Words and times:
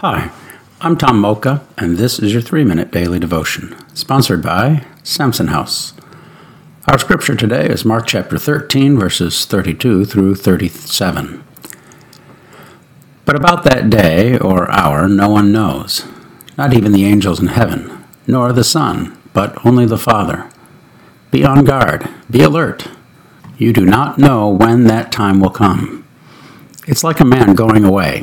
Hi, 0.00 0.30
I'm 0.80 0.96
Tom 0.96 1.18
Mocha, 1.18 1.66
and 1.76 1.96
this 1.96 2.20
is 2.20 2.32
your 2.32 2.40
three 2.40 2.62
minute 2.62 2.92
daily 2.92 3.18
devotion, 3.18 3.74
sponsored 3.96 4.44
by 4.44 4.86
Samson 5.02 5.48
House. 5.48 5.92
Our 6.86 7.00
scripture 7.00 7.34
today 7.34 7.66
is 7.66 7.84
Mark 7.84 8.06
chapter 8.06 8.38
13, 8.38 8.96
verses 8.96 9.44
32 9.44 10.04
through 10.04 10.36
37. 10.36 11.42
But 13.24 13.34
about 13.34 13.64
that 13.64 13.90
day 13.90 14.38
or 14.38 14.70
hour 14.70 15.08
no 15.08 15.28
one 15.30 15.50
knows, 15.50 16.06
not 16.56 16.72
even 16.72 16.92
the 16.92 17.04
angels 17.04 17.40
in 17.40 17.48
heaven, 17.48 18.04
nor 18.24 18.52
the 18.52 18.62
Son, 18.62 19.18
but 19.32 19.66
only 19.66 19.84
the 19.84 19.98
Father. 19.98 20.48
Be 21.32 21.44
on 21.44 21.64
guard, 21.64 22.08
be 22.30 22.42
alert. 22.42 22.86
You 23.56 23.72
do 23.72 23.84
not 23.84 24.16
know 24.16 24.48
when 24.48 24.84
that 24.84 25.10
time 25.10 25.40
will 25.40 25.50
come. 25.50 26.06
It's 26.86 27.02
like 27.02 27.18
a 27.18 27.24
man 27.24 27.56
going 27.56 27.84
away 27.84 28.22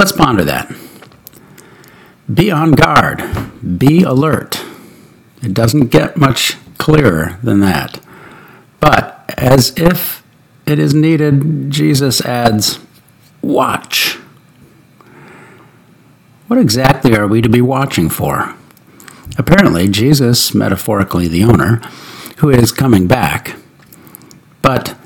Let's 0.00 0.12
ponder 0.12 0.44
that. 0.44 0.74
Be 2.32 2.50
on 2.50 2.70
guard, 2.70 3.22
be 3.78 4.02
alert. 4.02 4.64
It 5.42 5.52
doesn't 5.52 5.88
get 5.88 6.16
much 6.16 6.56
clearer 6.78 7.38
than 7.42 7.60
that. 7.60 8.00
But 8.80 9.22
as 9.36 9.76
if 9.76 10.22
it 10.64 10.78
is 10.78 10.94
needed, 10.94 11.70
Jesus 11.70 12.22
adds, 12.22 12.78
Watch. 13.42 14.14
What 16.46 16.58
exactly 16.58 17.14
are 17.14 17.26
we 17.26 17.42
to 17.42 17.50
be 17.50 17.60
watching 17.60 18.08
for? 18.08 18.54
Apparently, 19.36 19.86
Jesus, 19.86 20.54
metaphorically 20.54 21.28
the 21.28 21.44
owner, 21.44 21.76
who 22.38 22.48
is 22.48 22.72
coming 22.72 23.06
back. 23.06 23.54
But 24.62 24.96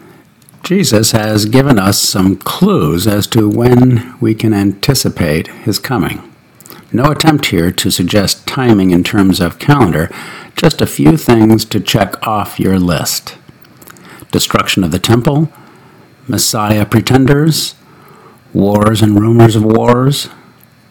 Jesus 0.65 1.13
has 1.13 1.45
given 1.45 1.79
us 1.79 2.01
some 2.01 2.37
clues 2.37 3.07
as 3.07 3.27
to 3.27 3.51
when 3.51 4.19
we 4.19 4.35
can 4.35 4.55
anticipate 4.55 5.47
his 5.49 5.79
coming. 5.79 6.35
No 6.91 7.11
attempt 7.11 7.47
here 7.47 7.71
to 7.73 7.91
suggest 7.91 8.47
timing 8.47 8.91
in 8.91 9.05
terms 9.05 9.41
of 9.41 9.59
calendar, 9.59 10.11
just 10.57 10.81
a 10.81 10.87
few 10.87 11.19
things 11.19 11.67
to 11.67 11.81
check 11.81 12.27
off 12.27 12.59
your 12.59 12.79
list 12.79 13.37
destruction 14.31 14.83
of 14.83 14.91
the 14.91 14.99
temple, 14.99 15.53
Messiah 16.27 16.87
pretenders, 16.87 17.75
wars 18.53 19.01
and 19.01 19.21
rumors 19.21 19.55
of 19.55 19.65
wars, 19.65 20.29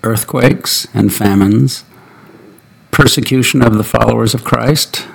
earthquakes 0.04 0.88
and 0.94 1.14
famines, 1.14 1.84
persecution 2.92 3.62
of 3.62 3.78
the 3.78 3.84
followers 3.84 4.34
of 4.34 4.46
Christ, 4.46 5.08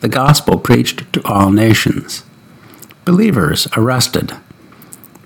the 0.00 0.08
gospel 0.08 0.60
preached 0.60 1.12
to 1.14 1.22
all 1.24 1.50
nations 1.50 2.22
believers 3.06 3.68
arrested, 3.76 4.32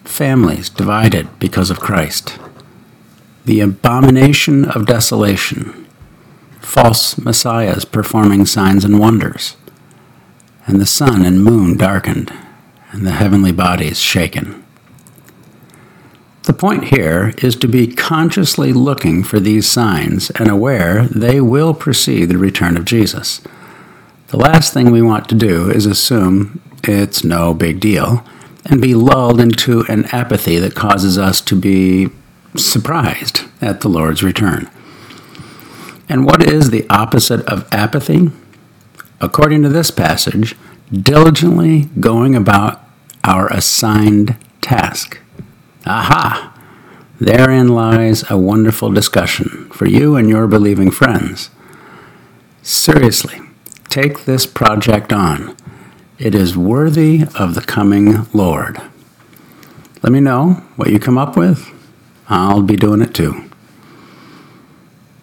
families 0.04 0.68
divided 0.68 1.26
because 1.40 1.70
of 1.70 1.80
Christ, 1.80 2.38
the 3.46 3.60
abomination 3.60 4.66
of 4.66 4.84
desolation, 4.84 5.88
false 6.60 7.16
messiahs 7.16 7.86
performing 7.86 8.44
signs 8.44 8.84
and 8.84 9.00
wonders, 9.00 9.56
and 10.66 10.78
the 10.78 10.86
sun 10.86 11.24
and 11.24 11.42
moon 11.42 11.78
darkened, 11.78 12.30
and 12.92 13.06
the 13.06 13.12
heavenly 13.12 13.50
bodies 13.50 13.98
shaken. 13.98 14.62
The 16.42 16.52
point 16.52 16.84
here 16.84 17.32
is 17.38 17.56
to 17.56 17.68
be 17.68 17.86
consciously 17.86 18.74
looking 18.74 19.22
for 19.22 19.40
these 19.40 19.66
signs 19.66 20.28
and 20.32 20.50
aware 20.50 21.06
they 21.06 21.40
will 21.40 21.72
precede 21.72 22.28
the 22.28 22.36
return 22.36 22.76
of 22.76 22.84
Jesus. 22.84 23.40
The 24.28 24.36
last 24.36 24.74
thing 24.74 24.90
we 24.90 25.00
want 25.00 25.30
to 25.30 25.34
do 25.34 25.70
is 25.70 25.86
assume 25.86 26.60
it's 26.90 27.24
no 27.24 27.54
big 27.54 27.80
deal, 27.80 28.24
and 28.64 28.80
be 28.80 28.94
lulled 28.94 29.40
into 29.40 29.82
an 29.88 30.04
apathy 30.06 30.58
that 30.58 30.74
causes 30.74 31.16
us 31.16 31.40
to 31.42 31.56
be 31.56 32.08
surprised 32.56 33.42
at 33.60 33.80
the 33.80 33.88
Lord's 33.88 34.22
return. 34.22 34.68
And 36.08 36.26
what 36.26 36.42
is 36.42 36.70
the 36.70 36.88
opposite 36.90 37.40
of 37.46 37.68
apathy? 37.72 38.30
According 39.20 39.62
to 39.62 39.68
this 39.68 39.90
passage, 39.90 40.56
diligently 40.92 41.88
going 42.00 42.34
about 42.34 42.82
our 43.22 43.46
assigned 43.48 44.36
task. 44.60 45.20
Aha! 45.86 46.52
Therein 47.20 47.68
lies 47.68 48.28
a 48.30 48.38
wonderful 48.38 48.90
discussion 48.90 49.68
for 49.70 49.86
you 49.86 50.16
and 50.16 50.28
your 50.28 50.46
believing 50.46 50.90
friends. 50.90 51.50
Seriously, 52.62 53.40
take 53.88 54.24
this 54.24 54.46
project 54.46 55.12
on 55.12 55.54
it 56.20 56.34
is 56.34 56.54
worthy 56.54 57.22
of 57.34 57.54
the 57.54 57.62
coming 57.62 58.26
Lord. 58.34 58.80
Let 60.02 60.12
me 60.12 60.20
know 60.20 60.62
what 60.76 60.90
you 60.90 60.98
come 60.98 61.16
up 61.16 61.34
with. 61.34 61.72
I'll 62.28 62.62
be 62.62 62.76
doing 62.76 63.00
it 63.00 63.14
too. 63.14 63.50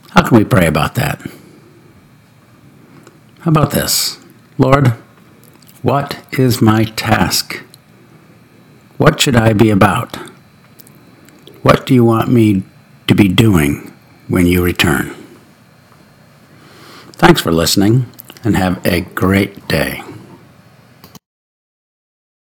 How 0.09 0.27
can 0.27 0.37
we 0.37 0.43
pray 0.43 0.65
about 0.65 0.95
that? 0.95 1.21
How 3.41 3.51
about 3.51 3.71
this? 3.71 4.19
Lord, 4.57 4.95
what 5.83 6.25
is 6.31 6.63
my 6.63 6.85
task? 6.85 7.63
What 8.97 9.21
should 9.21 9.35
I 9.35 9.53
be 9.53 9.69
about? 9.69 10.15
What 11.61 11.85
do 11.85 11.93
you 11.93 12.03
want 12.03 12.31
me 12.31 12.63
to 13.05 13.13
be 13.13 13.27
doing 13.27 13.93
when 14.27 14.47
you 14.47 14.63
return? 14.63 15.13
Thanks 17.11 17.39
for 17.39 17.51
listening 17.51 18.11
and 18.43 18.57
have 18.57 18.83
a 18.83 19.01
great 19.01 19.67
day. 19.67 20.01